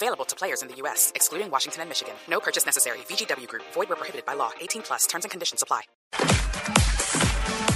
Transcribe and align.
Available 0.00 0.24
to 0.26 0.36
players 0.36 0.62
in 0.62 0.68
the 0.68 0.76
U.S., 0.82 1.10
excluding 1.16 1.50
Washington 1.50 1.82
and 1.82 1.88
Michigan. 1.88 2.14
No 2.28 2.38
purchase 2.38 2.64
necessary. 2.64 2.98
VGW 3.08 3.48
Group. 3.48 3.64
Void 3.74 3.88
where 3.88 3.96
prohibited 3.96 4.24
by 4.24 4.34
law. 4.34 4.50
18 4.60 4.82
plus. 4.82 5.06
Terms 5.08 5.24
and 5.24 5.30
conditions 5.32 5.60
apply. 5.60 5.82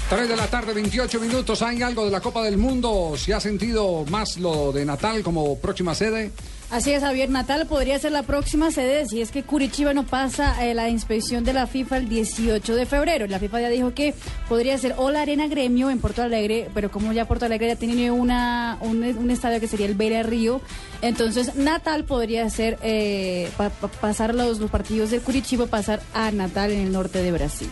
3 0.08 0.28
de 0.28 0.36
la 0.36 0.46
tarde, 0.46 0.72
28 0.72 1.18
minutos. 1.18 1.62
¿Hay 1.62 1.82
algo 1.82 2.04
de 2.04 2.12
la 2.12 2.20
Copa 2.20 2.44
del 2.44 2.58
Mundo? 2.58 3.14
¿Se 3.16 3.34
ha 3.34 3.40
sentido 3.40 4.04
más 4.08 4.36
lo 4.36 4.70
de 4.70 4.84
Natal 4.84 5.24
como 5.24 5.58
próxima 5.58 5.96
sede? 5.96 6.30
Así 6.72 6.90
es, 6.90 7.02
Javier 7.02 7.28
Natal 7.28 7.66
podría 7.66 7.98
ser 7.98 8.12
la 8.12 8.22
próxima 8.22 8.70
sede 8.70 9.04
si 9.06 9.20
es 9.20 9.30
que 9.30 9.42
Curitiba 9.42 9.92
no 9.92 10.04
pasa 10.06 10.64
eh, 10.66 10.72
la 10.72 10.88
inspección 10.88 11.44
de 11.44 11.52
la 11.52 11.66
FIFA 11.66 11.98
el 11.98 12.08
18 12.08 12.74
de 12.74 12.86
febrero. 12.86 13.26
La 13.26 13.38
FIFA 13.38 13.60
ya 13.60 13.68
dijo 13.68 13.92
que 13.92 14.14
podría 14.48 14.78
ser 14.78 14.94
o 14.96 15.10
la 15.10 15.20
Arena 15.20 15.48
Gremio 15.48 15.90
en 15.90 15.98
Porto 15.98 16.22
Alegre, 16.22 16.70
pero 16.72 16.90
como 16.90 17.12
ya 17.12 17.26
Porto 17.26 17.44
Alegre 17.44 17.66
ya 17.68 17.76
tiene 17.76 18.10
una, 18.10 18.78
un, 18.80 19.30
estadio 19.30 19.60
que 19.60 19.68
sería 19.68 19.84
el 19.84 19.94
Beira 19.94 20.22
Río, 20.22 20.62
entonces 21.02 21.56
Natal 21.56 22.04
podría 22.04 22.48
ser 22.48 22.78
eh, 22.82 23.50
pa- 23.58 23.68
pa- 23.68 23.88
pasar 23.88 24.34
los, 24.34 24.58
partidos 24.70 25.10
del 25.10 25.20
Curitiba, 25.20 25.66
pasar 25.66 26.00
a 26.14 26.30
Natal 26.30 26.70
en 26.72 26.80
el 26.86 26.92
norte 26.92 27.22
de 27.22 27.32
Brasil. 27.32 27.68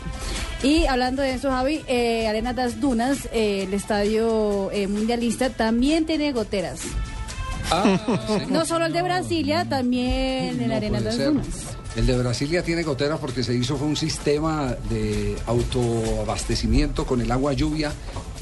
Y 0.63 0.85
hablando 0.85 1.23
de 1.23 1.33
eso, 1.33 1.51
Javi, 1.51 1.81
eh, 1.89 2.29
Arena 2.29 2.53
das 2.53 2.83
Dunas, 2.83 3.31
eh, 3.33 3.63
el 3.67 3.73
estadio 3.73 4.71
eh, 4.73 4.89
mundialista, 4.89 5.49
también 5.49 6.05
tiene 6.05 6.33
goteras. 6.33 6.81
No 8.49 8.67
solo 8.67 8.87
el 8.87 8.93
de 8.93 9.03
Brasilia, 9.03 9.69
también 9.69 10.61
el 10.61 10.73
Arena 10.73 11.01
ser. 11.01 11.27
Dunas. 11.27 11.47
El 11.97 12.07
de 12.07 12.17
Brasilia 12.17 12.63
tiene 12.63 12.83
goteras 12.83 13.19
porque 13.19 13.43
se 13.43 13.55
hizo 13.55 13.77
fue 13.77 13.89
un 13.89 13.97
sistema 13.97 14.77
de 14.89 15.37
autoabastecimiento 15.47 17.05
con 17.05 17.21
el 17.21 17.31
agua 17.33 17.53
lluvia 17.53 17.93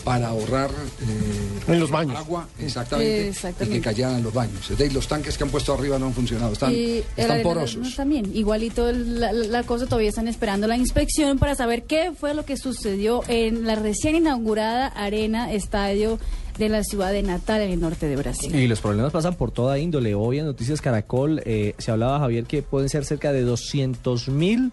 para 0.09 0.29
ahorrar 0.29 0.71
eh, 0.71 1.73
En 1.73 1.81
los 1.81 1.91
baños. 1.91 2.17
agua 2.17 2.49
exactamente, 2.59 3.29
Exactamente. 3.29 3.77
y 3.77 3.81
que 3.81 3.85
cayeran 3.85 4.17
en 4.17 4.23
los 4.25 4.33
baños. 4.33 4.71
Es 4.71 4.79
decir, 4.79 4.93
los 4.95 5.07
tanques 5.07 5.37
que 5.37 5.45
han 5.45 5.51
puesto 5.51 5.75
arriba 5.75 5.99
no 5.99 6.07
han 6.07 6.15
funcionado, 6.15 6.53
están, 6.53 6.73
Y 6.73 7.03
están 7.17 7.43
porosos. 7.43 7.95
también. 7.97 8.31
Igualito 8.35 8.91
la, 8.93 9.33
la- 9.33 9.47
la 9.49 9.63
cosa, 9.65 9.85
todavía 9.87 10.09
están 10.09 10.29
esperando 10.29 10.67
la 10.67 10.77
inspección 10.77 11.39
para 11.39 11.55
saber 11.55 11.83
qué 11.85 12.13
fue 12.19 12.35
lo 12.35 12.45
que 12.45 12.57
sucedió 12.57 13.23
en 13.29 13.67
la 13.67 13.75
recién 13.75 14.17
inaugurada 14.17 14.87
Arena 14.89 15.53
Estadio 15.53 16.19
de 16.59 16.69
la 16.69 16.83
ciudad 16.83 17.13
de 17.13 17.23
Natal, 17.23 17.61
en 17.61 17.71
el 17.71 17.81
norte 17.81 18.07
de 18.09 18.17
Brasil. 18.17 18.55
Y 18.55 18.67
los 18.67 18.81
problemas 18.81 19.13
pasan 19.13 19.35
por 19.37 19.51
toda 19.53 19.79
índole. 19.79 20.15
Hoy 20.15 20.39
en 20.41 20.47
Noticias 20.47 20.81
Caracol 20.81 21.41
eh, 21.45 21.75
se 21.79 21.91
hablaba, 21.93 22.19
Javier, 22.19 22.45
que 22.45 22.63
pueden 22.63 22.89
ser 22.89 23.05
cerca 23.05 23.33
de 23.33 23.43
200 23.43 24.29
mil 24.29 24.73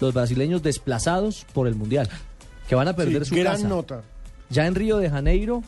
los 0.00 0.14
brasileños 0.14 0.62
desplazados 0.62 1.44
por 1.52 1.66
el 1.68 1.74
Mundial, 1.74 2.08
que 2.68 2.74
van 2.74 2.88
a 2.88 2.96
perder 2.96 3.24
Sí, 3.24 3.30
su 3.30 3.34
gran 3.40 3.56
casa. 3.56 3.68
nota. 3.68 4.02
Ya 4.50 4.66
en 4.66 4.74
Río 4.74 4.98
de 4.98 5.10
Janeiro 5.10 5.62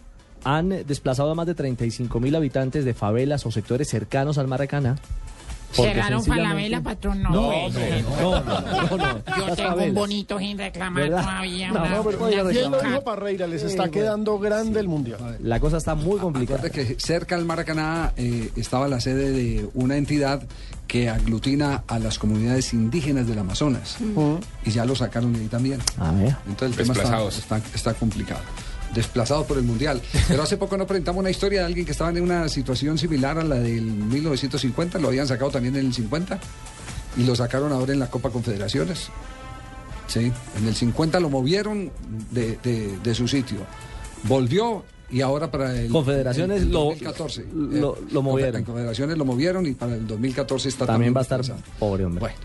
han 0.45 0.69
desplazado 0.87 1.31
a 1.33 1.35
más 1.35 1.47
de 1.47 1.55
35 1.55 2.21
mil 2.21 2.35
habitantes 2.37 2.85
de 2.85 2.95
favelas 2.95 3.45
o 3.47 3.51
sectores 3.51 3.89
cercanos 3.89 4.39
al 4.39 4.47
Maracaná. 4.49 4.97
porque 5.77 5.93
Cerraron 5.93 6.23
sencillamente- 6.23 6.49
Falabella, 6.49 6.83
patrón. 6.83 7.23
No, 7.23 7.31
No, 7.31 7.69
no, 7.69 8.41
no, 8.41 8.43
no, 8.43 8.97
no, 8.97 9.37
Yo 9.37 9.47
las 9.49 9.57
tengo 9.57 9.83
un 9.85 9.95
bonito 9.95 10.39
sin 10.39 10.57
reclamar 10.57 11.03
¿Verdad? 11.03 11.21
todavía. 11.23 11.69
No, 11.73 11.81
una- 11.83 11.91
no, 11.91 12.05
pero 12.05 12.27
Bien 12.27 12.71
lo 12.71 12.81
dijo 12.81 13.05
Parreira, 13.05 13.47
les 13.47 13.63
está 13.65 13.91
quedando 13.91 14.39
grande 14.39 14.81
el 14.81 14.89
mundial. 14.89 15.37
La 15.43 15.61
cosa 15.61 15.77
está 15.77 15.95
muy 15.95 16.19
complicada. 16.21 16.71
Que 16.71 16.97
cerca 16.99 17.35
al 17.35 17.45
Maracaná 17.45 18.15
eh, 18.17 18.51
estaba 18.57 18.89
la 18.89 18.99
sede 19.01 19.31
de 19.31 19.69
una 19.75 19.97
entidad 19.99 20.43
que 20.87 21.11
aglutina 21.11 21.83
a 21.87 21.99
las 21.99 22.19
comunidades 22.19 22.73
indígenas 22.73 23.27
del 23.27 23.39
Amazonas. 23.41 23.99
Y 24.65 24.71
ya 24.71 24.87
lo 24.87 24.97
sacaron 24.97 25.35
de 25.35 25.41
ahí 25.41 25.49
también. 25.49 25.81
A 25.99 26.13
ver. 26.13 26.35
Entonces 26.49 26.79
el 26.79 26.87
tema 26.87 27.03
está, 27.03 27.29
está, 27.29 27.61
está 27.75 27.93
complicado. 27.95 28.41
Desplazados 28.95 29.47
por 29.47 29.59
el 29.59 29.65
Mundial. 29.65 30.01
Pero 30.29 30.43
hace 30.43 30.57
poco 30.57 30.77
nos 30.77 30.87
presentamos 30.87 31.21
una 31.21 31.31
historia 31.31 31.61
de 31.61 31.67
alguien 31.67 31.85
que 31.87 31.93
estaba 31.93 32.11
en 32.11 32.23
una 32.23 32.49
situación 32.49 32.99
similar 32.99 33.39
a 33.39 33.45
la 33.45 33.57
del 33.57 33.83
1950. 33.83 34.99
Lo 34.99 35.09
habían 35.09 35.27
sacado 35.27 35.51
también 35.51 35.77
en 35.77 35.87
el 35.87 35.95
50 35.95 36.39
y 37.17 37.25
lo 37.25 37.35
sacaron 37.37 37.73
ahora 37.73 37.93
en 37.93 37.99
la 37.99 38.09
Copa 38.11 38.31
Confederaciones. 38.31 39.09
Sí, 40.07 40.33
en 40.59 40.67
el 40.67 40.75
50 40.75 41.21
lo 41.21 41.29
movieron 41.29 41.91
de, 42.31 42.57
de- 42.63 42.99
de 43.03 43.15
su 43.15 43.29
sitio. 43.29 43.59
Volvió 44.25 44.85
y 45.11 45.21
ahora 45.21 45.51
para 45.51 45.75
el 45.79 45.91
Confederaciones 45.91 46.63
el 46.63 46.71
lo- 46.71 46.85
2014. 46.87 47.47
lo- 47.55 47.99
lo 48.11 48.23
movieron. 48.23 48.57
En 48.57 48.65
Confederaciones 48.65 49.17
lo 49.19 49.25
movieron 49.25 49.67
y 49.67 49.73
para 49.73 49.95
el 49.95 50.07
2014 50.07 50.69
está 50.69 50.87
También 50.87 51.15
va 51.15 51.21
a 51.21 51.23
estar 51.23 51.39
desplazado. 51.41 51.67
pobre, 51.79 52.05
hombre. 52.05 52.21
Bueno. 52.21 52.37